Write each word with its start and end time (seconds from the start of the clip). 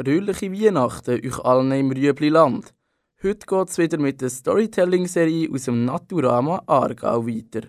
Fröhliche 0.00 0.52
Weihnachten 0.52 1.26
euch 1.26 1.44
allen 1.44 1.72
im 1.72 1.90
Rüebliland. 1.90 2.72
Heute 3.20 3.44
geht 3.44 3.68
es 3.68 3.78
wieder 3.78 3.98
mit 3.98 4.20
der 4.20 4.30
Storytelling-Serie 4.30 5.50
aus 5.52 5.64
dem 5.64 5.86
Naturama 5.86 6.62
Aargau 6.68 7.26
weiter. 7.26 7.66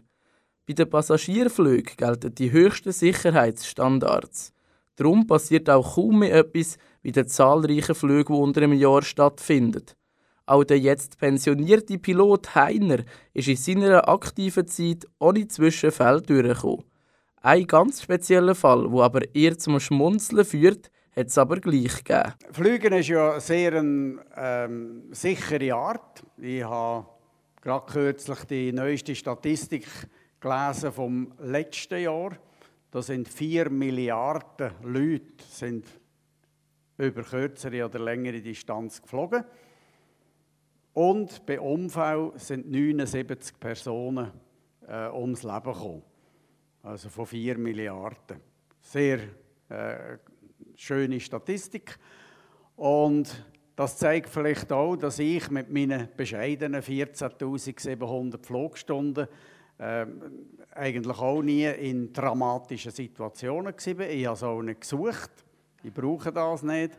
Bei 0.68 0.73
den 0.73 0.88
Passagierflügen 0.88 1.96
gelten 1.97 2.36
die 2.36 2.52
höchsten 2.52 2.92
Sicherheitsstandards. 2.92 4.54
Darum 4.96 5.25
passiert 5.25 5.71
auch 5.71 5.96
kaum 5.96 6.20
mehr 6.20 6.36
etwas 6.36 6.78
wie 7.02 7.11
den 7.11 7.28
zahlreichen 7.28 7.96
Flügen, 7.96 8.36
die 8.36 8.41
unter 8.41 8.61
einem 8.61 8.73
Jahr 8.73 9.02
stattfinden. 9.02 9.86
Auch 10.46 10.64
der 10.64 10.77
jetzt 10.77 11.18
pensionierte 11.18 11.98
Pilot 11.98 12.54
Heiner 12.54 13.00
ist 13.34 13.48
in 13.48 13.82
seiner 13.82 14.07
aktiven 14.07 14.68
Zeit 14.68 15.07
ohne 15.18 15.48
Zwischenfälle 15.48 16.21
durchgekommen. 16.21 16.86
Ein 17.41 17.66
ganz 17.66 18.04
spezieller 18.04 18.54
Fall, 18.54 18.91
wo 18.91 19.02
aber 19.02 19.34
eher 19.34 19.57
zum 19.57 19.80
Schmunzeln 19.80 20.46
führt, 20.46 20.91
hat 21.19 21.28
es 21.28 21.37
aber 21.37 21.59
gleich 21.59 22.04
gegeben. 22.04 22.33
Fliegen 22.51 22.93
ist 22.93 23.09
ja 23.09 23.39
sehr 23.39 23.73
eine 23.73 24.23
ähm, 24.37 25.04
sichere 25.11 25.73
Art. 25.75 26.23
Ich 26.37 26.64
habe 26.64 27.07
gerade 27.61 27.91
kürzlich 27.91 28.39
die 28.46 28.71
neueste 28.71 29.14
Statistik 29.14 29.86
gelesen 30.39 30.91
vom 30.93 31.33
letzten 31.39 32.02
Jahr. 32.02 32.31
Da 32.89 33.02
sind 33.02 33.27
4 33.27 33.69
Milliarden 33.69 34.72
Leute 34.83 35.44
sind 35.50 35.86
über 36.97 37.23
kürzere 37.23 37.86
oder 37.86 37.99
längere 37.99 38.41
Distanz 38.41 39.02
geflogen. 39.02 39.44
Und 40.94 41.45
bei 41.45 41.59
Unfall 41.59 42.31
sind 42.36 42.72
79 42.72 43.59
Personen 43.59 44.31
äh, 44.88 45.09
ums 45.09 45.44
Leben 45.44 45.73
gekommen. 45.73 46.02
Also 46.81 47.09
von 47.09 47.25
4 47.25 47.58
Milliarden. 47.58 48.39
Sehr 48.81 49.19
äh, 49.69 50.17
schöne 50.80 51.19
Statistik. 51.19 51.97
Und 52.75 53.45
das 53.75 53.97
zeigt 53.97 54.30
vielleicht 54.30 54.72
auch, 54.72 54.95
dass 54.95 55.19
ich 55.19 55.49
mit 55.52 55.69
meinen 55.69 56.08
bescheidenen 56.16 56.81
14.700 56.81 58.45
Flugstunden 58.45 59.27
äh, 59.77 60.05
eigentlich 60.73 61.17
auch 61.19 61.41
nie 61.41 61.66
in 61.66 62.13
dramatischen 62.13 62.91
Situationen 62.91 63.73
war. 63.73 64.09
Ich 64.09 64.25
habe 64.25 64.35
es 64.35 64.44
auch 64.44 64.61
nicht 64.61 64.81
gesucht. 64.81 65.31
Ich 65.83 65.94
brauche 65.94 66.31
das 66.31 66.63
nicht. 66.63 66.97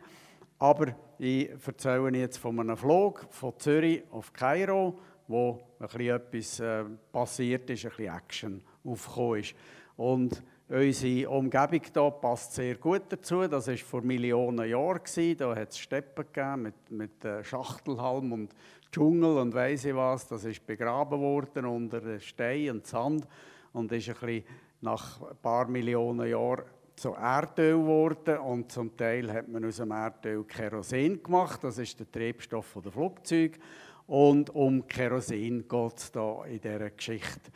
Aber 0.58 0.95
ich 1.19 1.51
erzähle 1.67 2.19
jetzt 2.19 2.36
von 2.36 2.61
einem 2.61 2.77
Flug 2.77 3.27
von 3.31 3.58
Zürich 3.58 4.03
auf 4.11 4.33
Kairo, 4.33 4.98
wo 5.27 5.58
ein 5.78 5.86
bisschen 5.86 6.17
etwas 6.17 6.61
äh, 6.61 6.84
passiert 7.11 7.70
ist, 7.70 7.84
ein 7.86 7.91
bisschen 7.91 8.14
Action 8.14 8.62
aufgekommen 8.84 9.41
ist. 9.41 9.55
Und 9.97 10.42
Unsere 10.73 11.29
Umgebung 11.29 11.81
hier 11.83 12.11
passt 12.13 12.53
sehr 12.53 12.77
gut 12.77 13.03
dazu. 13.09 13.49
Das 13.49 13.67
war 13.67 13.77
vor 13.79 14.03
Millionen 14.03 14.71
Jahren. 14.71 15.37
Da 15.37 15.57
hat 15.57 15.71
es 15.71 15.79
Steppen 15.81 16.63
mit, 16.63 16.91
mit 16.93 17.25
äh, 17.25 17.43
Schachtelhalm 17.43 18.33
und 18.33 18.55
Dschungel 18.93 19.39
und 19.39 19.53
weiss 19.53 19.85
ich 19.85 19.97
was. 19.97 20.29
Das 20.29 20.45
ist 20.45 20.65
begraben 20.65 21.21
worden 21.21 21.65
unter 21.65 22.21
Stein 22.21 22.71
und 22.71 22.87
Sand 22.87 23.27
und 23.73 23.91
ist 23.91 24.11
ein 24.11 24.15
bisschen 24.15 24.45
nach 24.81 25.21
ein 25.23 25.37
paar 25.43 25.67
Millionen 25.67 26.31
Jahren 26.31 26.63
zu 26.95 27.15
Erdöl 27.15 27.81
geworden. 27.81 28.39
Und 28.39 28.71
zum 28.71 28.97
Teil 28.97 29.33
hat 29.33 29.48
man 29.48 29.65
aus 29.65 29.79
dem 29.79 29.91
Erdöl 29.91 30.45
Kerosin 30.45 31.21
gemacht. 31.21 31.65
Das 31.65 31.79
ist 31.79 31.98
der 31.98 32.13
Treibstoff 32.13 32.79
der 32.81 32.93
Flugzeuge. 32.93 33.59
Und 34.07 34.51
um 34.51 34.87
Kerosin 34.87 35.67
geht 35.67 35.97
es 35.97 36.13
hier 36.13 36.45
in 36.47 36.61
dieser 36.61 36.91
Geschichte. 36.91 37.51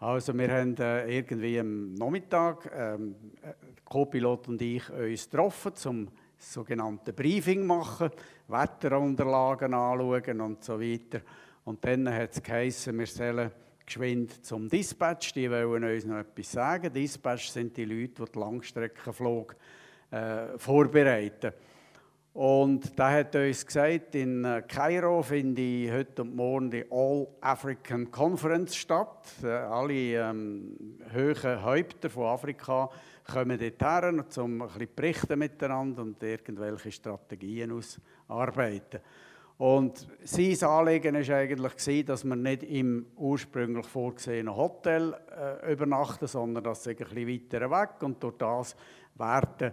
Also 0.00 0.32
wir 0.38 0.48
haben 0.48 0.76
äh, 0.76 1.18
irgendwie 1.18 1.58
am 1.58 1.94
Nachmittag, 1.94 2.70
ähm, 2.72 3.16
äh, 3.42 3.52
Co-Pilot 3.84 4.46
und 4.46 4.62
ich, 4.62 4.88
uns 4.90 5.28
getroffen, 5.28 5.74
zum 5.74 6.08
sogenannte 6.38 7.12
Briefing 7.12 7.66
machen, 7.66 8.10
Wetterunterlagen 8.46 9.74
anschauen 9.74 10.40
und 10.40 10.62
so 10.62 10.80
weiter. 10.80 11.20
Und 11.64 11.84
dann 11.84 12.08
hat 12.14 12.30
es 12.30 12.40
geheißen, 12.40 12.96
wir 12.96 13.06
sollen 13.08 13.50
geschwind 13.84 14.46
zum 14.46 14.68
Dispatch, 14.68 15.32
die 15.32 15.50
wollen 15.50 15.82
uns 15.82 16.04
noch 16.04 16.18
etwas 16.18 16.52
sagen. 16.52 16.92
Dispatch 16.92 17.48
sind 17.48 17.76
die 17.76 17.84
Leute, 17.84 18.24
die 18.24 18.32
die 18.32 18.38
Langstreckenflug 18.38 19.56
äh, 20.12 20.58
vorbereiten. 20.58 21.52
Und 22.38 22.96
da 22.96 23.10
hat 23.10 23.34
uns 23.34 23.66
gesagt, 23.66 24.14
in 24.14 24.44
äh, 24.44 24.62
Kairo 24.62 25.24
findet 25.24 25.92
heute 25.92 26.22
und 26.22 26.36
morgen 26.36 26.70
die 26.70 26.84
All-African 26.88 28.12
Conference 28.12 28.76
statt. 28.76 29.26
Äh, 29.42 29.48
alle 29.48 29.92
ähm, 29.92 31.00
hohen 31.12 31.64
Häupter 31.64 32.08
von 32.08 32.26
Afrika 32.26 32.90
kommen 33.24 33.58
dort 33.58 33.82
her, 33.82 34.24
um 34.36 34.62
ein 34.62 34.68
bisschen 34.68 34.88
berichten 34.94 35.36
miteinander 35.36 36.02
und 36.02 36.22
irgendwelche 36.22 36.92
Strategien 36.92 37.72
ausarbeiten. 37.72 39.00
Und 39.56 40.06
sein 40.22 40.62
Anliegen 40.62 41.16
war 41.16 41.36
eigentlich, 41.36 42.04
dass 42.06 42.22
wir 42.22 42.36
nicht 42.36 42.62
im 42.62 43.06
ursprünglich 43.16 43.86
vorgesehenen 43.86 44.54
Hotel 44.54 45.12
äh, 45.36 45.72
übernachten, 45.72 46.28
sondern 46.28 46.62
dass 46.62 46.84
sie 46.84 46.90
ein 46.90 46.96
bisschen 46.98 47.26
weiter 47.26 47.68
weg 47.68 48.00
und 48.00 48.22
durch 48.22 48.36
das 48.36 48.76
werden 49.16 49.72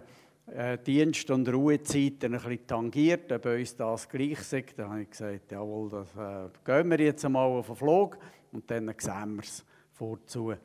Dienst- 0.86 1.30
und 1.30 1.48
Ruhezeiten 1.48 2.34
ein 2.34 2.40
bisschen 2.40 2.66
tangiert, 2.66 3.32
ob 3.32 3.46
uns 3.46 3.74
das 3.76 4.08
gleich 4.08 4.38
sagt. 4.40 4.78
Dann 4.78 4.90
habe 4.90 5.02
ich 5.02 5.10
gesagt, 5.10 5.50
jawohl, 5.50 5.90
das 5.90 6.08
äh, 6.16 6.48
gehen 6.64 6.90
wir 6.90 7.00
jetzt 7.00 7.24
einmal 7.24 7.48
auf 7.48 7.66
den 7.66 7.76
Flug 7.76 8.16
und 8.52 8.70
dann 8.70 8.94
sehen 8.96 9.34
wir 9.34 9.42
es 9.42 9.64
vorzu. 9.92 10.52
Äh, 10.52 10.56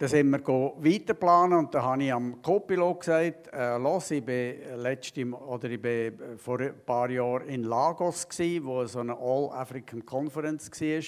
dann 0.00 0.08
sind 0.08 0.30
wir 0.30 0.40
weiter 0.40 1.14
planen 1.14 1.58
und 1.58 1.74
dann 1.74 1.82
habe 1.82 2.02
ich 2.04 2.12
am 2.12 2.40
Co-Pilot 2.40 3.00
gesagt, 3.00 3.48
äh, 3.52 3.76
los, 3.76 4.10
ich 4.10 4.24
bin, 4.24 4.56
letzte, 4.76 5.26
oder 5.26 5.70
ich 5.70 5.80
bin 5.80 6.38
vor 6.38 6.58
ein 6.60 6.74
paar 6.84 7.10
Jahren 7.10 7.46
in 7.48 7.64
Lagos, 7.64 8.28
gewesen, 8.28 8.64
wo 8.64 8.84
so 8.86 9.00
eine 9.00 9.16
All-African 9.16 10.04
Conference 10.04 10.70
war. 10.70 11.02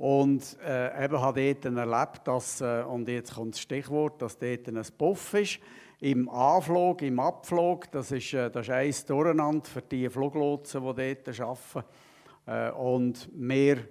Und 0.00 0.56
äh, 0.66 1.04
eben 1.04 1.20
habe 1.20 1.54
dort 1.60 1.76
erlebt, 1.76 2.26
dass, 2.26 2.62
äh, 2.62 2.82
und 2.88 3.06
jetzt 3.06 3.34
kommt 3.34 3.52
das 3.52 3.60
Stichwort, 3.60 4.22
dass 4.22 4.38
dort 4.38 4.66
ein 4.66 4.80
Puff 4.96 5.34
ist. 5.34 5.60
Im 6.00 6.26
Anflug, 6.30 7.02
im 7.02 7.20
Abflug, 7.20 7.90
das 7.90 8.10
ist, 8.10 8.32
äh, 8.32 8.50
das 8.50 8.66
ist 8.66 8.70
eins 8.72 9.04
durcheinander 9.04 9.66
für 9.66 9.82
die 9.82 10.08
Fluglotsen, 10.08 10.80
die 10.80 11.14
dort 11.14 11.40
arbeiten. 11.40 11.84
Äh, 12.46 12.70
und 12.70 13.28
wir 13.34 13.86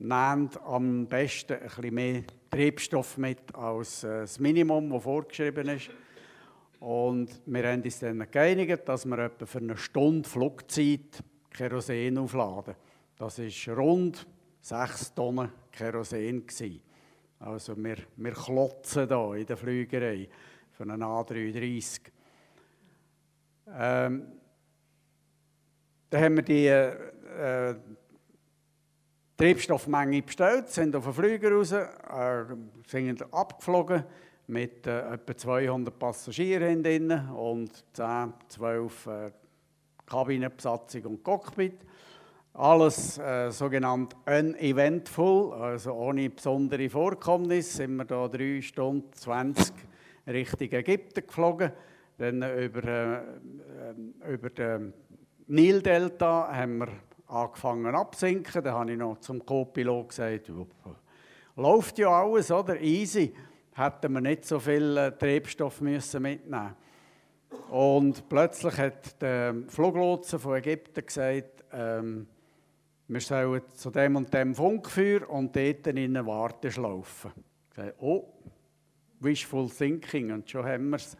nehmen 0.00 0.50
am 0.66 1.06
besten 1.06 1.54
ein 1.54 1.60
bisschen 1.62 1.94
mehr 1.94 2.24
Treibstoff 2.50 3.16
mit 3.16 3.54
als 3.54 4.04
äh, 4.04 4.20
das 4.20 4.38
Minimum, 4.38 4.90
das 4.90 5.02
vorgeschrieben 5.02 5.66
ist. 5.70 5.88
Und 6.78 7.40
wir 7.46 7.66
haben 7.66 7.80
uns 7.80 8.00
dann 8.00 8.30
geeinigt, 8.30 8.86
dass 8.86 9.06
wir 9.06 9.18
etwa 9.18 9.46
für 9.46 9.60
eine 9.60 9.78
Stunde 9.78 10.28
Flugzeit 10.28 11.24
Kerosin 11.48 12.18
aufladen. 12.18 12.74
Das 13.16 13.38
ist 13.38 13.66
rund 13.70 14.26
6 14.64 15.14
Tonnen 15.14 15.50
Kerosin. 15.70 16.46
Gewesen. 16.46 16.80
Also 17.38 17.76
wir, 17.76 17.96
wir 18.16 18.32
klotzen 18.32 19.06
hier 19.06 19.34
in 19.34 19.46
der 19.46 19.58
Flügerei 19.58 20.26
für 20.72 20.84
einen 20.84 21.02
A330. 21.02 22.00
Ähm, 23.68 24.26
dann 26.08 26.22
haben 26.22 26.36
wir 26.36 26.42
die 26.42 26.66
äh, 26.66 27.74
Treibstoffmenge 29.36 30.22
bestellt, 30.22 30.70
sind 30.70 30.96
auf 30.96 31.04
den 31.04 31.12
Flüger 31.12 31.52
raus, 31.52 31.72
äh, 31.72 32.44
sind 32.86 33.34
abgeflogen 33.34 34.04
mit 34.46 34.86
äh, 34.86 35.12
etwa 35.12 35.36
200 35.36 35.98
Passagieren 35.98 36.82
drin 36.82 37.10
und 37.36 37.84
10, 37.92 38.32
12 38.48 39.06
äh, 39.08 39.30
Kabinenbesatzung 40.06 41.04
und 41.04 41.22
Cockpit. 41.22 41.84
Alles 42.56 43.18
äh, 43.18 43.50
sogenannt 43.50 44.14
uneventful, 44.26 45.54
also 45.54 45.92
ohne 45.92 46.30
besondere 46.30 46.88
Vorkommnisse, 46.88 47.78
sind 47.78 47.96
wir 47.96 48.04
da 48.04 48.28
drei 48.28 48.62
Stunden 48.62 49.12
20 49.12 49.74
Richtung 50.28 50.70
Ägypten 50.70 51.26
geflogen. 51.26 51.72
Dann 52.16 52.44
über, 52.56 52.84
äh, 52.84 54.32
über 54.32 54.50
den 54.50 54.92
Nildelta 55.48 56.48
haben 56.52 56.78
wir 56.78 56.88
angefangen 57.26 57.92
abzusinken. 57.92 58.62
Da 58.62 58.72
habe 58.72 58.92
ich 58.92 58.98
noch 58.98 59.18
zum 59.18 59.44
Co-Pilot 59.44 60.10
gesagt, 60.10 60.52
läuft 61.56 61.98
ja 61.98 62.08
alles, 62.08 62.52
oder? 62.52 62.80
Easy. 62.80 63.34
Hätten 63.74 64.12
wir 64.12 64.20
nicht 64.20 64.44
so 64.44 64.60
viel 64.60 64.96
äh, 64.96 65.10
Treibstoff 65.10 65.80
müssen 65.80 66.22
mitnehmen 66.22 66.76
Und 67.68 68.28
plötzlich 68.28 68.78
hat 68.78 69.20
der 69.20 69.56
Fluglotse 69.66 70.38
von 70.38 70.54
Ägypten 70.54 71.04
gesagt, 71.04 71.64
ähm, 71.72 72.28
wir 73.08 73.20
sollen 73.20 73.62
zu 73.74 73.90
dem 73.90 74.16
und 74.16 74.32
dem 74.32 74.54
Funkfeuer 74.54 75.28
und 75.28 75.54
dort 75.54 75.86
in 75.86 75.98
eine 75.98 76.26
Warteschlaufe. 76.26 77.32
Oh, 77.98 78.24
wishful 79.20 79.68
thinking, 79.68 80.32
und 80.32 80.48
schon 80.48 80.64
haben 80.64 80.90
wir 80.90 80.96
es. 80.96 81.14
Äh, 81.14 81.16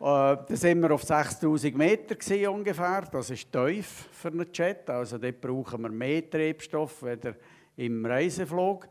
da 0.00 0.46
waren 0.48 0.80
wir 0.80 0.90
auf 0.90 1.04
6000 1.04 1.76
Meter 1.76 2.50
ungefähr. 2.50 3.02
Das 3.12 3.30
ist 3.30 3.52
tief 3.52 4.08
für 4.10 4.28
einen 4.28 4.48
Jet. 4.52 4.90
Also 4.90 5.18
dort 5.18 5.40
brauchen 5.40 5.82
wir 5.82 5.90
mehr 5.90 6.28
Treibstoff 6.28 7.04
als 7.04 7.36
im 7.76 8.04
Reiseflug. 8.04 8.88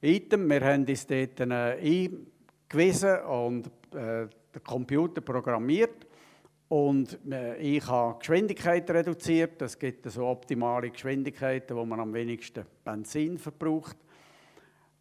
Item, 0.00 0.48
wir 0.48 0.60
haben 0.60 0.86
uns 0.86 1.06
dort 1.06 1.40
äh, 1.40 2.06
eingewiesen 2.70 3.20
und 3.22 3.66
äh, 3.92 4.28
den 4.54 4.62
Computer 4.62 5.20
programmiert. 5.20 6.05
Und 6.68 7.18
äh, 7.30 7.56
ich 7.58 7.86
habe 7.86 8.18
Geschwindigkeit 8.18 8.90
reduziert. 8.90 9.62
Es 9.62 9.78
gibt 9.78 10.10
so 10.10 10.26
optimale 10.26 10.90
Geschwindigkeiten, 10.90 11.76
wo 11.76 11.84
man 11.84 12.00
am 12.00 12.12
wenigsten 12.12 12.64
Benzin 12.84 13.38
verbraucht. 13.38 13.96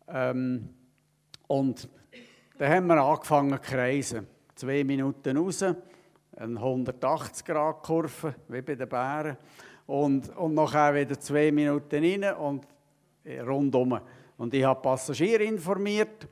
Ähm, 0.08 0.70
und 1.48 1.90
dann 2.58 2.72
haben 2.72 2.88
wir 2.88 3.02
angefangen 3.02 3.60
zu 3.64 3.70
kreisen. 3.72 4.28
Zwei 4.54 4.84
Minuten 4.84 5.38
raus, 5.38 5.64
eine 5.64 6.60
180-Grad-Kurve, 6.60 8.36
wie 8.48 8.62
bei 8.62 8.76
den 8.76 8.88
Bären. 8.88 9.38
Und, 9.88 10.36
und 10.38 10.54
nachher 10.54 10.94
wieder 10.94 11.20
zwei 11.20 11.52
Minuten 11.52 12.04
rein 12.04 12.36
und 12.36 12.68
äh, 13.24 13.40
rundum. 13.40 14.00
Und 14.38 14.54
ich 14.54 14.64
habe 14.64 14.82
Passagiere 14.82 15.44
informiert. 15.44 16.28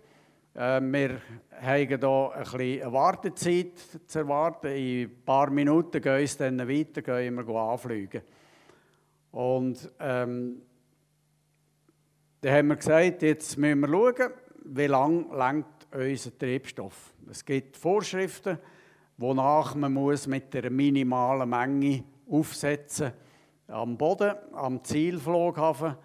Äh, 0.56 0.82
wir 0.82 1.20
haben 1.62 1.88
hier 1.88 2.04
ein 2.04 2.44
bisschen 2.44 2.94
Wartezeit 2.94 3.80
zu 4.06 4.20
erwarten. 4.20 4.68
In 4.68 5.08
ein 5.10 5.26
paar 5.26 5.50
Minuten 5.50 6.00
gehen 6.00 6.28
wir 6.28 6.38
dann 6.38 6.70
weiter, 6.70 7.02
gehen 7.02 7.36
wir 7.36 7.56
anfliegen. 7.56 8.22
Und 9.32 9.92
ähm, 10.00 10.62
dann 12.42 12.54
haben 12.54 12.68
wir 12.68 12.76
gesagt, 12.76 13.24
jetzt 13.24 13.58
müssen 13.58 13.80
wir 13.80 13.88
schauen, 13.88 14.32
wie 14.66 14.88
lange 14.88 15.26
lenkt 15.36 15.88
unser 15.92 16.38
Treibstoff. 16.38 17.16
Es 17.32 17.44
gibt 17.44 17.76
Vorschriften, 17.76 18.60
wonach 19.18 19.74
man 19.74 19.94
muss 19.94 20.28
mit 20.28 20.56
einer 20.56 20.70
minimalen 20.70 21.50
Menge 21.50 22.04
aufsetzen 22.30 23.12
am 23.68 23.98
Boden, 23.98 24.36
am 24.54 24.84
Zielflughafen. 24.84 25.96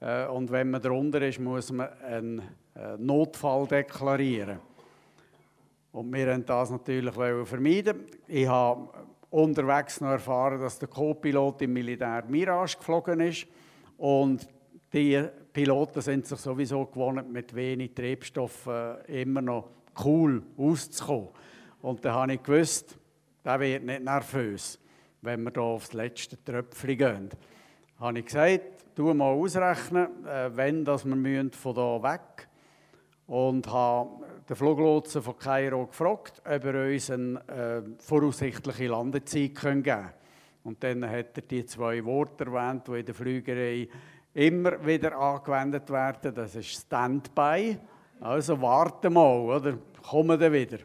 Äh, 0.00 0.26
und 0.26 0.50
wenn 0.50 0.70
man 0.70 0.82
darunter 0.82 1.22
ist, 1.22 1.40
muss 1.40 1.72
man 1.72 1.88
einen 2.02 2.42
Notfall 2.98 3.66
deklarieren. 3.66 4.58
Und 5.92 6.12
wir 6.12 6.26
wollten 6.26 6.44
das 6.44 6.70
natürlich 6.70 7.14
vermeiden. 7.14 8.04
Ich 8.26 8.48
habe 8.48 8.88
unterwegs 9.30 10.00
noch 10.00 10.10
erfahren, 10.10 10.60
dass 10.60 10.78
der 10.78 10.88
Co-Pilot 10.88 11.62
im 11.62 11.72
Militär 11.72 12.24
Mirage 12.26 12.78
geflogen 12.78 13.20
ist. 13.20 13.46
Und 13.96 14.48
die 14.92 15.24
Piloten 15.52 16.00
sind 16.00 16.26
sich 16.26 16.38
sowieso 16.38 16.86
gewohnt, 16.86 17.32
mit 17.32 17.54
wenig 17.54 17.94
Treibstoff 17.94 18.66
äh, 18.66 19.22
immer 19.22 19.40
noch 19.40 19.70
cool 20.04 20.42
auszukommen. 20.56 21.28
Und 21.80 22.04
da 22.04 22.14
habe 22.14 22.34
ich 22.34 22.42
gewusst, 22.42 22.98
der 23.44 23.60
wird 23.60 23.84
nicht 23.84 24.02
nervös, 24.02 24.80
wenn 25.22 25.42
wir 25.44 25.52
hier 25.52 25.62
aufs 25.62 25.92
letzte 25.92 26.42
Tröpfchen 26.42 26.98
gehen. 26.98 27.28
Da 27.98 28.06
habe 28.06 28.18
ich 28.18 28.24
gesagt, 28.24 28.62
tu 28.96 29.14
mal 29.14 29.32
ausrechnen, 29.32 30.24
äh, 30.26 30.56
wenn 30.56 30.84
wir 30.86 30.98
von 30.98 31.24
hier 31.24 32.02
weg 32.02 32.48
und 33.26 33.66
habe 33.70 34.24
den 34.48 34.56
Fluglotsen 34.56 35.22
von 35.22 35.38
Kairo 35.38 35.86
gefragt, 35.86 36.42
ob 36.44 36.64
er 36.64 36.92
uns 36.92 37.10
eine 37.10 37.40
äh, 37.48 37.82
voraussichtliche 37.98 38.88
Landezeit 38.88 39.54
geben 39.54 39.82
kann. 39.82 40.10
Und 40.64 40.82
dann 40.82 41.08
hat 41.08 41.36
er 41.36 41.42
die 41.42 41.64
zwei 41.66 42.04
Worte 42.04 42.44
erwähnt, 42.44 42.88
die 42.88 43.00
in 43.00 43.06
der 43.06 43.14
Flügerei 43.14 43.88
immer 44.34 44.84
wieder 44.84 45.16
angewendet 45.16 45.90
werden. 45.90 46.34
Das 46.34 46.54
ist 46.56 46.70
Standby. 46.70 47.78
Also 48.20 48.60
warte 48.60 49.10
mal, 49.10 49.40
oder? 49.40 49.78
Kommen 50.02 50.38
dann 50.38 50.52
wieder. 50.52 50.78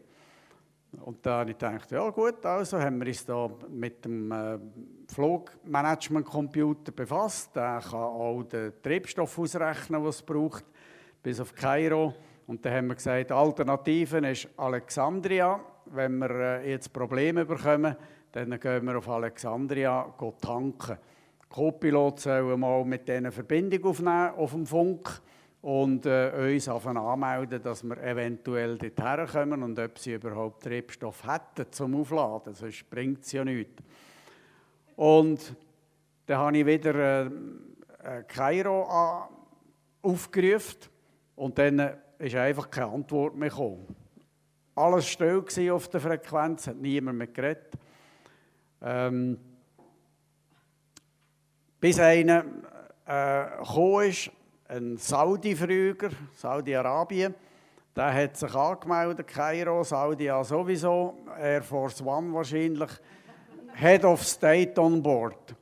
Und 1.02 1.24
da 1.26 1.40
habe 1.40 1.52
ich 1.52 1.58
gedacht, 1.58 1.92
ja 1.92 2.10
gut, 2.10 2.44
also 2.46 2.80
haben 2.80 3.00
wir 3.00 3.08
uns 3.08 3.26
da 3.26 3.50
mit 3.70 4.04
dem 4.04 4.32
äh, 4.32 4.58
Flugmanagement-Computer 5.14 6.92
befasst. 6.92 7.56
Der 7.56 7.80
kann 7.80 8.00
auch 8.00 8.44
den 8.44 8.74
Treibstoff 8.82 9.38
ausrechnen, 9.38 10.04
was 10.04 10.16
es 10.16 10.22
braucht, 10.24 10.66
bis 11.22 11.40
auf 11.40 11.54
Kairo. 11.54 12.14
Und 12.50 12.66
dann 12.66 12.74
haben 12.74 12.88
wir 12.88 12.96
gesagt, 12.96 13.32
Alternative 13.32 14.28
ist 14.28 14.50
Alexandria. 14.58 15.60
Wenn 15.86 16.18
wir 16.18 16.32
äh, 16.32 16.72
jetzt 16.72 16.92
Probleme 16.92 17.46
bekommen, 17.46 17.96
dann 18.32 18.60
gehen 18.60 18.86
wir 18.86 18.98
auf 18.98 19.08
Alexandria 19.08 20.12
tanken. 20.42 20.98
Co-Pilot 21.48 22.20
soll 22.20 22.58
mal 22.58 22.84
mit 22.86 23.08
denen 23.08 23.32
Verbindung 23.32 23.86
aufnehmen 23.86 24.32
auf 24.36 24.50
dem 24.50 24.66
Funk 24.66 25.22
und 25.62 26.08
äh, 26.08 26.56
uns 26.56 26.68
anmelden, 26.68 27.62
dass 27.62 27.84
wir 27.84 28.02
eventuell 28.02 28.80
dorthin 28.80 29.28
kommen 29.28 29.62
und 29.62 29.78
ob 29.78 30.00
sie 30.00 30.14
überhaupt 30.14 30.64
Treibstoff 30.64 31.24
hätten 31.28 31.72
zum 31.72 32.02
Aufladen. 32.02 32.56
Sonst 32.56 32.90
bringt 32.90 33.26
es 33.26 33.32
ja 33.32 33.46
nichts. 33.46 33.84
Und 34.96 35.56
dann 36.26 36.40
habe 36.40 36.58
ich 36.58 36.66
wieder 36.66 36.96
äh, 36.96 37.26
äh 37.26 38.24
Kairo 38.28 38.88
aufgerufen 40.02 40.90
und 41.36 41.56
dann 41.60 41.94
ist 42.20 42.36
einfach 42.36 42.70
keine 42.70 42.92
Antwort 42.92 43.36
mehr 43.36 43.50
gekommen. 43.50 43.96
Alles 44.76 45.08
still 45.08 45.44
auf 45.72 45.88
der 45.88 46.02
Frequenz, 46.02 46.68
hat 46.68 46.78
niemand 46.78 47.18
mehr 47.18 47.28
geredet. 47.28 47.74
Ähm, 48.82 49.38
bis 51.80 52.00
einer 52.00 52.46
äh, 53.06 53.58
gekommen 53.58 54.10
ist, 54.10 54.32
ein 54.68 54.98
Saudi-Flüger, 54.98 56.10
Saudi-Arabien, 56.36 57.34
der 57.96 58.14
hat 58.14 58.38
sich 58.38 58.54
angemeldet, 58.54 59.28
Kairo, 59.28 59.84
Saudi 59.84 60.30
sowieso, 60.44 61.18
Air 61.38 61.64
Force 61.64 62.02
One 62.02 62.34
wahrscheinlich, 62.34 62.92
Head 63.74 64.06
of 64.06 64.24
State 64.24 64.80
on 64.80 65.02
Board. 65.02 65.56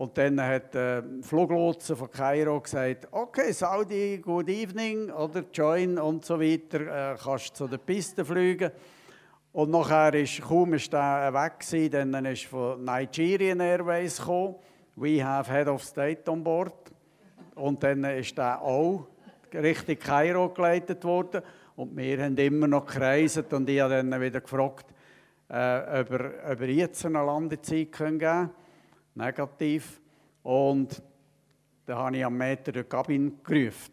Und 0.00 0.16
dann 0.16 0.40
hat 0.40 0.72
der 0.72 1.04
Fluglotse 1.20 1.94
von 1.94 2.10
Kairo 2.10 2.58
gesagt, 2.58 3.06
okay, 3.10 3.52
Saudi, 3.52 4.16
good 4.16 4.48
evening, 4.48 5.10
oder 5.10 5.44
join 5.52 5.98
und 5.98 6.24
so 6.24 6.40
weiter, 6.40 7.12
äh, 7.12 7.16
kannst 7.22 7.54
zu 7.54 7.68
der 7.68 7.76
Piste 7.76 8.24
fliegen. 8.24 8.70
Und 9.52 9.70
nachher 9.70 10.14
ist, 10.14 10.40
kaum 10.40 10.72
ist 10.72 10.94
er 10.94 11.34
weg 11.34 11.60
gewesen, 11.60 12.12
dann 12.12 12.24
ist 12.24 12.46
von 12.46 12.82
Nigerian 12.82 13.60
Airways 13.60 14.16
gekommen, 14.16 14.54
we 14.96 15.22
have 15.22 15.52
Head 15.52 15.68
of 15.68 15.84
State 15.84 16.30
on 16.30 16.42
board. 16.42 16.72
Und 17.54 17.82
dann 17.82 18.02
ist 18.04 18.38
er 18.38 18.62
auch 18.62 19.06
Richtung 19.52 19.98
Kairo 19.98 20.48
geleitet 20.48 21.04
worden. 21.04 21.42
Und 21.76 21.94
wir 21.94 22.24
haben 22.24 22.38
immer 22.38 22.68
noch 22.68 22.86
gekreiset 22.86 23.52
und 23.52 23.68
ich 23.68 23.80
habe 23.80 23.96
dann 23.96 24.18
wieder 24.18 24.40
gefragt, 24.40 24.86
äh, 25.50 26.00
ob, 26.00 26.10
er, 26.10 26.52
ob 26.52 26.60
er 26.62 26.70
jetzt 26.70 27.04
eine 27.04 27.22
Landezeit 27.22 27.92
geben 27.92 28.18
kann 28.18 28.50
negativ. 29.20 30.00
Und 30.42 31.02
dann 31.86 31.98
habe 31.98 32.16
ich 32.16 32.24
am 32.24 32.36
Meter 32.36 32.72
die 32.72 32.84
Kabine 32.84 33.32
gerufen, 33.44 33.92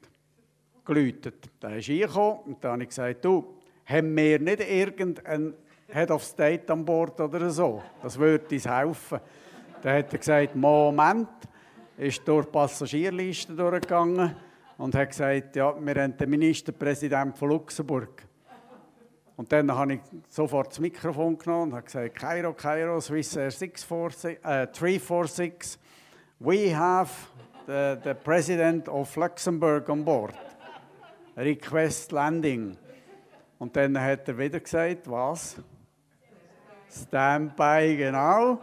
geläutet. 0.86 1.50
Da 1.60 1.70
ist 1.70 1.90
reingekommen 1.90 2.40
und 2.46 2.64
dann 2.64 2.74
habe 2.74 2.84
ich 2.84 2.90
gesagt, 2.90 3.26
du, 3.26 3.56
haben 3.86 4.16
wir 4.16 4.40
nicht 4.40 4.60
irgendeinen 4.60 5.54
Head 5.88 6.12
of 6.12 6.24
State 6.24 6.72
an 6.72 6.84
Bord 6.84 7.19
oder 7.19 7.50
so? 7.50 7.81
Das 8.02 8.18
würde 8.18 8.56
uns 8.56 8.68
helfen. 8.68 9.19
Dann 9.81 9.98
hat 9.98 10.12
er 10.12 10.19
gesagt, 10.19 10.56
Moment, 10.56 11.30
ist 11.98 12.28
durch 12.28 12.46
die 12.46 12.52
Passagierliste 12.52 13.54
durchgegangen 13.54 14.36
und 14.78 14.94
hat 14.94 15.10
gesagt, 15.10 15.56
ja, 15.56 15.74
wir 15.80 15.96
haben 16.04 16.18
den 16.18 16.30
Ministerpräsidenten 16.30 17.36
von 17.36 17.50
Luxemburg. 17.50 18.27
Und 19.38 19.52
dann 19.52 19.72
habe 19.72 19.94
ich 19.94 20.00
sofort 20.28 20.72
das 20.72 20.80
Mikrofon 20.80 21.38
genommen 21.38 21.72
und 21.72 21.74
habe 21.74 21.86
gesagt, 21.86 22.16
Cairo, 22.16 22.54
Cairo, 22.54 23.00
Swiss 23.00 23.36
Air 23.36 23.52
646, 23.52 24.44
äh, 24.44 24.66
346, 24.68 25.80
we 26.40 26.76
have 26.76 27.12
the, 27.68 27.96
the 28.04 28.16
President 28.16 28.90
of 28.90 29.16
Luxembourg 29.16 29.88
on 29.90 30.04
board. 30.04 30.34
Request 31.38 32.12
Landing. 32.12 32.76
Und 33.60 33.76
dann 33.76 34.02
hat 34.02 34.28
er 34.28 34.38
wieder 34.40 34.60
gesagt, 34.60 35.10
was? 35.10 35.58
Standby, 36.90 37.96
genau. 37.96 38.60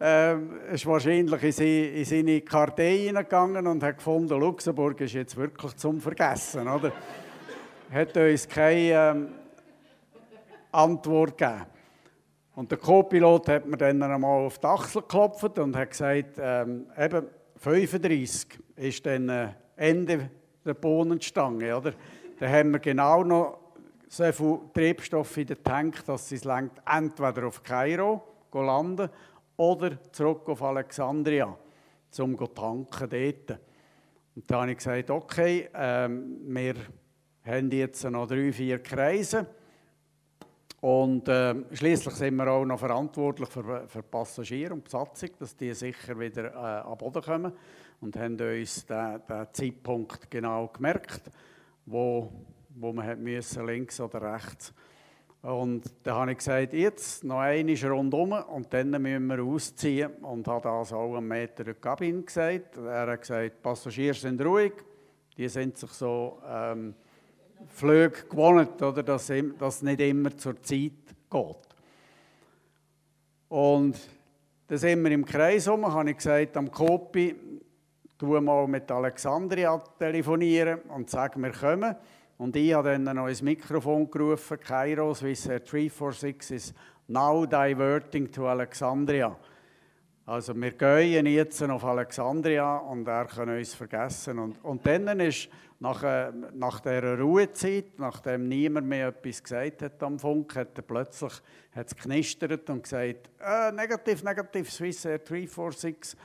Ähm, 0.00 0.60
ist 0.72 0.86
wahrscheinlich 0.86 1.60
in, 1.60 2.04
seine 2.04 2.40
Kartei 2.42 2.98
hineingegangen 3.06 3.66
und 3.66 3.82
hat 3.82 3.96
gefunden, 3.96 4.38
Luxemburg 4.38 5.00
ist 5.00 5.14
jetzt 5.14 5.36
wirklich 5.36 5.76
zum 5.76 6.00
Vergessen, 6.00 6.68
oder? 6.68 6.92
hat 7.92 8.16
uns 8.16 8.48
keine 8.48 8.92
ähm, 8.92 9.28
Antwort 10.72 11.38
gegeben. 11.38 11.66
Und 12.54 12.70
der 12.70 12.78
Co-Pilot 12.78 13.48
hat 13.48 13.66
mir 13.66 13.76
dann 13.76 14.02
einmal 14.02 14.46
auf 14.46 14.58
die 14.58 14.66
Achsel 14.66 15.02
geklopft 15.02 15.58
und 15.58 15.74
hat 15.74 15.90
gesagt, 15.90 16.38
ähm, 16.38 16.86
eben 16.98 17.26
35 17.56 18.58
ist 18.76 19.06
dann 19.06 19.28
äh, 19.28 19.48
Ende 19.76 20.30
der 20.64 20.74
Bohnenstange, 20.74 21.76
oder? 21.76 21.92
Dann 22.38 22.52
haben 22.52 22.72
wir 22.72 22.78
genau 22.78 23.24
noch 23.24 23.58
so 24.08 24.30
viel 24.30 24.58
Treibstoff 24.74 25.36
in 25.38 25.46
den 25.46 25.62
Tank, 25.62 26.04
dass 26.04 26.30
es 26.32 26.44
lenkt 26.44 26.82
entweder 26.86 27.46
auf 27.46 27.62
Kairo 27.62 28.22
landen 28.52 29.08
oder 29.56 30.12
zurück 30.12 30.46
auf 30.48 30.62
Alexandria, 30.62 31.46
um 31.46 32.36
zu 32.36 32.46
tanken 32.48 33.08
dort. 33.08 33.60
Und 34.34 34.50
dann 34.50 34.60
habe 34.60 34.72
ich 34.72 34.78
gesagt, 34.78 35.10
okay, 35.10 35.68
ähm, 35.74 36.36
wir 36.46 36.74
haben 37.46 37.70
jetzt 37.70 38.04
noch 38.04 38.26
drei, 38.26 38.52
vier 38.52 38.82
Kreise 38.82 39.46
und 40.82 41.28
äh, 41.28 41.54
schließlich 41.70 42.12
sind 42.16 42.34
wir 42.34 42.48
auch 42.48 42.64
noch 42.64 42.80
verantwortlich 42.80 43.48
für, 43.48 43.86
für 43.86 44.02
Passagiere 44.02 44.74
und 44.74 44.82
Besatzung, 44.82 45.30
dass 45.38 45.56
die 45.56 45.72
sicher 45.74 46.18
wieder 46.18 46.52
äh, 46.52 46.90
an 46.90 46.98
Boden 46.98 47.22
kommen. 47.22 47.52
Und 48.00 48.16
haben 48.16 48.36
uns 48.40 48.84
den, 48.84 49.22
den 49.28 49.46
Zeitpunkt 49.52 50.28
genau 50.28 50.66
gemerkt, 50.66 51.30
wo, 51.86 52.32
wo 52.70 52.92
man 52.92 53.06
hat 53.06 53.20
müssen, 53.20 53.64
links 53.64 54.00
oder 54.00 54.34
rechts. 54.34 54.74
Und 55.42 55.84
dann 56.02 56.14
habe 56.16 56.32
ich 56.32 56.38
gesagt, 56.38 56.72
jetzt 56.72 57.22
noch 57.22 57.38
einmal 57.38 57.76
rundum 57.76 58.32
und 58.32 58.74
dann 58.74 58.90
müssen 58.90 59.28
wir 59.28 59.40
ausziehen. 59.40 60.10
Und 60.14 60.48
habe 60.48 60.62
das 60.62 60.92
auch 60.92 61.14
am 61.14 61.28
Meter 61.28 61.62
der 61.62 61.74
Kabine 61.74 62.22
gesagt. 62.22 62.76
Er 62.76 63.06
hat 63.06 63.20
gesagt, 63.20 63.54
die 63.56 63.62
Passagiere 63.62 64.14
sind 64.14 64.44
ruhig, 64.44 64.72
die 65.36 65.48
sind 65.48 65.78
sich 65.78 65.92
so 65.92 66.42
ähm, 66.44 66.96
Flüge 67.68 68.24
gewohnt, 68.28 68.80
oder, 68.82 69.02
dass 69.02 69.30
es 69.30 69.82
nicht 69.82 70.00
immer 70.00 70.36
zur 70.36 70.60
Zeit 70.62 70.92
geht. 71.30 71.56
Und 73.48 73.98
dann 74.66 74.78
sind 74.78 75.02
wir 75.02 75.10
im 75.10 75.24
Kreis 75.24 75.66
herum, 75.66 75.92
habe 75.92 76.10
ich 76.10 76.16
gesagt, 76.16 76.56
am 76.56 76.70
Kopi, 76.70 77.34
tu 78.18 78.40
mal 78.40 78.66
mit 78.66 78.90
Alexandria 78.90 79.76
telefonieren 79.98 80.80
und 80.88 81.10
sagen, 81.10 81.42
wir 81.42 81.50
kommen. 81.50 81.96
Und 82.38 82.56
ich 82.56 82.72
habe 82.72 82.98
dann 82.98 83.16
noch 83.16 83.28
ins 83.28 83.42
Mikrofon 83.42 84.10
gerufen, 84.10 84.58
Cairo, 84.60 85.14
Swiss 85.14 85.46
Air 85.46 85.60
346 85.60 86.50
is 86.50 86.74
now 87.08 87.44
diverting 87.44 88.30
to 88.30 88.46
Alexandria. 88.46 89.36
Also 90.24 90.54
wir 90.54 90.70
gehen 90.72 91.26
jetzt 91.26 91.62
auf 91.62 91.84
Alexandria 91.84 92.76
und 92.76 93.06
er 93.08 93.26
kann 93.26 93.48
uns 93.48 93.74
vergessen. 93.74 94.38
Und, 94.38 94.64
und 94.64 94.86
dann 94.86 95.20
ist 95.20 95.48
nach, 95.82 96.04
äh, 96.04 96.30
nach 96.54 96.78
dieser 96.78 97.18
Ruhezeit, 97.18 97.98
nachdem 97.98 98.46
niemand 98.48 98.86
mehr 98.86 99.08
etwas 99.08 99.42
gesagt 99.42 99.82
hat 99.82 100.00
am 100.04 100.16
Funk, 100.16 100.54
hat 100.54 100.76
er 100.76 100.82
plötzlich 100.82 101.32
hat's 101.74 101.96
knistert 101.96 102.70
und 102.70 102.84
gesagt, 102.84 103.28
äh, 103.40 103.72
negativ, 103.72 104.22
negativ, 104.22 104.70
Swiss 104.70 105.04
Air 105.04 105.18
346, 105.18 106.16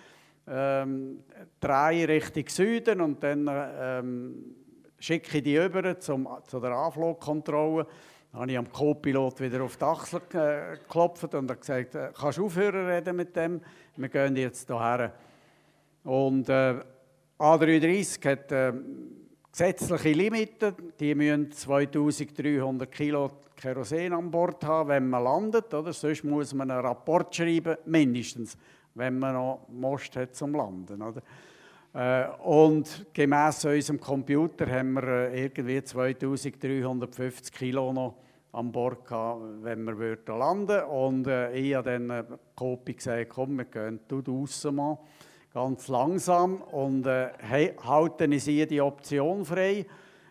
ähm, 0.47 1.23
drei 1.59 2.05
Richtung 2.05 2.47
Süden 2.47 3.01
und 3.01 3.23
dann 3.23 3.49
ähm, 3.49 4.55
schicke 4.99 5.39
ich 5.39 5.43
die 5.43 5.55
über 5.55 5.99
zum, 5.99 6.27
zu 6.45 6.59
der 6.59 6.73
Anflugkontrolle. 6.73 7.87
Dann 8.31 8.41
habe 8.41 8.51
ich 8.51 8.57
am 8.59 8.71
Co-Pilot 8.71 9.41
wieder 9.41 9.63
auf 9.63 9.75
die 9.75 9.85
Achsel 9.85 10.21
geklopft 10.29 11.33
und 11.33 11.59
gesagt, 11.59 11.95
äh, 11.95 12.11
kannst 12.13 12.37
du 12.37 12.45
aufhören 12.45 12.85
reden 12.85 13.15
mit 13.15 13.35
dem, 13.35 13.59
wir 13.95 14.09
gehen 14.09 14.35
jetzt 14.35 14.67
hierher. 14.67 15.13
Und 16.03 16.47
äh, 16.47 16.75
A330 17.39 18.29
hat 18.29 18.51
äh, 18.51 18.73
gesetzliche 19.57 20.09
Limiten, 20.09 20.75
die 20.99 21.15
müssen 21.15 21.51
2300 21.51 22.91
Kilo 22.91 23.31
Kerosin 23.55 24.13
an 24.13 24.29
Bord 24.29 24.63
haben, 24.63 24.89
wenn 24.89 25.09
man 25.09 25.23
landet, 25.23 25.73
oder? 25.73 25.91
sonst 25.93 26.23
muss 26.23 26.53
man 26.53 26.69
einen 26.69 26.85
Rapport 26.85 27.35
schreiben, 27.35 27.75
mindestens, 27.85 28.55
wenn 28.93 29.17
man 29.17 29.33
noch 29.33 29.67
Most 29.69 30.15
hat 30.15 30.35
zum 30.35 30.53
Landen. 30.53 31.01
Oder? 31.01 31.23
Äh, 31.95 32.27
und 32.43 33.07
gemäß 33.11 33.65
unserem 33.65 33.99
Computer 33.99 34.69
haben 34.69 34.93
wir 34.93 35.03
äh, 35.31 35.45
irgendwie 35.45 35.83
2350 35.83 37.51
Kilo 37.51 37.91
noch 37.91 38.13
an 38.51 38.71
Bord 38.71 39.07
gehabt, 39.07 39.41
wenn 39.63 39.85
wir 39.85 39.97
würden 39.97 40.37
landen 40.37 40.83
Und 40.83 41.25
äh, 41.25 41.51
ich 41.53 41.73
habe 41.73 41.89
dann 41.89 42.09
äh, 42.11 42.23
Kopi 42.55 42.93
gesagt, 42.93 43.29
komm, 43.29 43.57
wir 43.57 43.65
gehen 43.65 44.01
dort 44.07 44.29
raus 44.29 44.67
mal, 44.71 44.99
ganz 45.57 45.87
langsam 45.87 46.61
und 46.61 47.07
äh, 47.07 47.29
halten 47.83 48.37
Sie 48.37 48.67
die 48.67 48.79
Option 48.79 49.43
frei. 49.43 49.87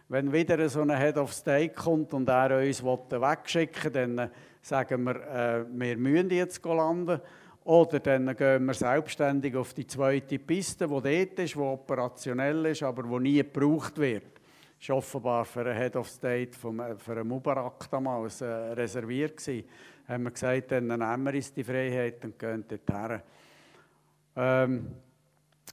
Wenn 0.08 0.32
wieder 0.32 0.68
so 0.68 0.82
ein 0.82 0.96
Head 0.96 1.16
of 1.16 1.32
State 1.32 1.74
kommt 1.74 2.14
und 2.14 2.28
er 2.28 2.58
uns 2.58 2.84
wegschicken 2.84 3.82
will, 3.82 3.90
dann 3.90 4.18
äh, 4.18 4.28
sagen 4.62 5.02
wir, 5.02 5.16
äh, 5.16 5.64
wir 5.68 5.96
müssen 5.96 6.30
jetzt 6.30 6.64
landen. 6.64 7.20
Oder 7.64 7.98
dann 7.98 8.36
gehen 8.36 8.66
wir 8.66 8.74
selbstständig 8.74 9.56
auf 9.56 9.74
die 9.74 9.88
zweite 9.88 10.38
Piste, 10.38 10.86
die 10.86 10.92
dort 10.92 11.38
ist, 11.40 11.54
die 11.54 11.58
operationell 11.58 12.66
ist, 12.66 12.84
aber 12.84 13.02
die 13.02 13.24
nie 13.24 13.38
gebraucht 13.38 13.98
wird. 13.98 14.40
Das 14.78 14.90
war 14.90 14.98
offenbar 14.98 15.44
für 15.44 15.62
einen 15.62 15.76
Head 15.76 15.96
of 15.96 16.08
State, 16.08 16.56
vom, 16.56 16.78
äh, 16.78 16.94
für 16.94 17.16
einen 17.18 17.26
Mubarak 17.26 17.90
damals 17.90 18.42
äh, 18.42 18.46
reserviert 18.46 19.38
gewesen. 19.38 19.66
Haben 20.06 20.22
wir 20.22 20.30
gesagt, 20.30 20.70
dann 20.70 20.86
nehmen 20.86 21.24
wir 21.24 21.34
uns 21.34 21.52
die 21.52 21.64
Freiheit 21.64 22.24
und 22.24 22.38
gehen 22.38 22.64
dort 22.68 22.92
her. 22.92 23.22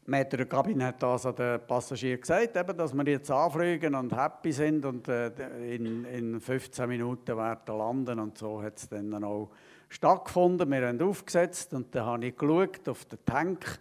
Ähm, 0.06 0.12
Meter 0.12 0.38
der 0.38 0.46
Kabine 0.46 0.88
hat 0.88 1.02
das 1.02 1.26
an 1.26 1.36
den 1.36 1.60
Passagieren 1.66 2.20
gesagt, 2.20 2.58
eben, 2.58 2.78
dass 2.78 2.94
wir 2.94 3.06
jetzt 3.06 3.32
anfliegen 3.32 3.96
und 3.96 4.16
happy 4.16 4.52
sind 4.52 4.86
und 4.86 5.08
äh, 5.08 5.32
in, 5.76 6.06
in 6.06 6.40
15 6.40 6.90
Minuten 6.90 7.38
werden 7.38 7.78
landen 7.78 8.20
und 8.20 8.38
so 8.38 8.62
hat 8.62 8.78
es 8.78 8.90
dann 8.90 9.24
auch 9.24 9.50
stattgefunden. 9.90 10.70
Wir 10.70 10.88
haben 10.88 11.02
aufgesetzt 11.02 11.74
und 11.74 11.94
dann 11.96 12.06
habe 12.06 12.26
ich 12.26 12.36
geschaut 12.36 12.90
auf 12.90 13.06
den 13.06 13.20
Tank 13.26 13.80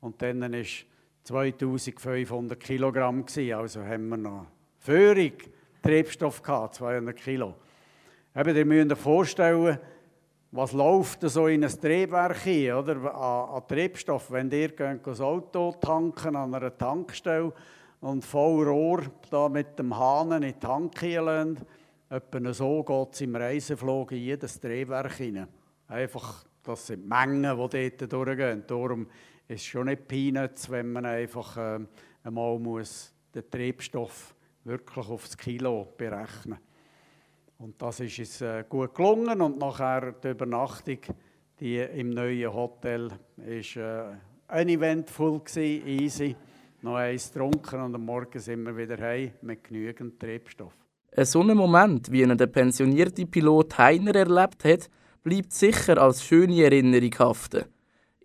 und 0.00 0.20
dann 0.22 0.54
es 0.54 0.84
2500 1.24 2.60
Kilogramm. 2.60 3.24
Also 3.54 3.82
haben 3.82 4.08
wir 4.08 4.16
noch 4.16 4.46
Führung 4.78 5.32
Treibstoff 5.82 6.42
gehabt, 6.42 6.74
200 6.76 7.16
Kilo. 7.16 7.54
Eben, 8.34 8.56
ihr 8.56 8.64
müsst 8.64 8.92
euch 8.92 8.98
vorstellen, 8.98 9.78
was 10.56 10.72
läuft 10.72 11.20
so 11.22 11.48
in 11.48 11.64
ein 11.64 11.70
Triebwerk 11.70 12.38
hin, 12.38 12.72
oder? 12.72 12.96
An, 13.14 13.56
an 13.56 13.68
Treibstoff. 13.68 14.30
Wenn 14.30 14.50
ihr 14.50 14.70
das 14.70 15.20
Auto 15.20 15.72
tanken 15.72 16.34
an 16.34 16.54
einer 16.54 16.76
Tankstelle 16.76 17.52
und 18.00 18.24
voll 18.24 18.66
Rohr 18.66 19.02
da 19.30 19.50
mit 19.50 19.78
dem 19.78 19.96
Hahn 19.96 20.32
in 20.32 20.40
den 20.42 20.58
Tank 20.58 20.98
hineinlässt, 20.98 21.64
Etwa 22.08 22.54
so 22.54 22.84
geht 22.84 23.14
es 23.14 23.20
im 23.22 23.34
Reiseflug 23.34 24.12
in 24.12 24.18
jedes 24.18 24.60
Drehwerk 24.60 25.14
hinein. 25.14 25.48
Einfach, 25.88 26.44
das 26.62 26.86
sind 26.86 27.02
die 27.02 27.08
Mengen, 27.08 27.42
die 27.42 27.96
dort 27.96 28.12
durchgehen. 28.12 28.62
Darum 28.64 29.08
ist 29.48 29.62
es 29.62 29.64
schon 29.64 29.86
nicht 29.86 30.06
Peanuts, 30.06 30.70
wenn 30.70 30.92
man 30.92 31.04
einfach 31.04 31.56
äh, 31.56 31.80
einmal 32.22 32.58
muss 32.60 33.12
den 33.34 33.50
Treibstoff 33.50 34.36
wirklich 34.62 35.08
aufs 35.08 35.36
Kilo 35.36 35.92
berechnen 35.96 36.58
Und 37.58 37.80
das 37.80 38.00
ist 38.00 38.18
uns 38.18 38.40
äh, 38.40 38.64
gut 38.68 38.94
gelungen. 38.94 39.40
Und 39.40 39.58
nachher 39.58 40.12
die 40.12 40.28
Übernachtung 40.28 40.98
die 41.60 41.78
im 41.78 42.10
neuen 42.10 42.52
Hotel 42.52 43.10
war 43.36 43.76
äh, 43.76 44.16
ein 44.48 44.68
eventful, 44.68 45.40
easy. 45.56 46.36
Noch 46.82 46.96
eins 46.96 47.32
getrunken 47.32 47.80
und 47.80 47.94
am 47.94 48.04
Morgen 48.04 48.38
sind 48.38 48.62
wir 48.64 48.76
wieder 48.76 48.98
heim 48.98 49.30
mit 49.42 49.64
genügend 49.64 50.20
Treibstoff. 50.20 50.74
Ein 51.16 51.24
so 51.24 51.40
ein 51.40 51.56
Moment, 51.56 52.12
wie 52.12 52.22
ihn 52.22 52.36
der 52.36 52.46
pensionierte 52.46 53.24
Pilot 53.24 53.78
Heiner 53.78 54.14
erlebt 54.14 54.64
hat, 54.64 54.90
bleibt 55.22 55.52
sicher 55.52 56.00
als 56.00 56.22
schöne 56.22 56.62
Erinnerung 56.62 57.14
haften. 57.18 57.64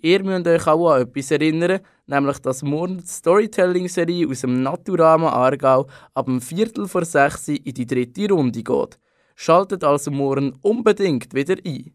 Ihr 0.01 0.23
müsst 0.23 0.47
euch 0.47 0.67
auch 0.67 0.91
an 0.91 1.03
etwas 1.03 1.31
erinnern, 1.31 1.79
nämlich 2.07 2.39
dass 2.39 2.63
morgen 2.63 2.97
die 2.97 3.07
Storytelling-Serie 3.07 4.27
aus 4.27 4.41
dem 4.41 4.61
Naturama 4.61 5.29
Aargau 5.29 5.87
ab 6.13 6.25
dem 6.25 6.41
Viertel 6.41 6.87
vor 6.87 7.05
sechs 7.05 7.47
in 7.47 7.63
die 7.63 7.85
dritte 7.85 8.29
Runde 8.29 8.61
geht. 8.61 8.99
Schaltet 9.35 9.83
also 9.83 10.11
morgen 10.11 10.53
unbedingt 10.61 11.33
wieder 11.33 11.55
ein. 11.65 11.93